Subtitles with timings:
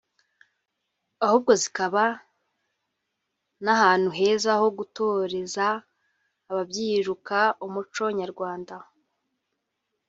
[1.25, 2.05] ahubwo zikaba
[3.63, 5.67] n’ahantu heza ho gutoreza
[6.49, 8.75] ababyiruka umuco nyarwanda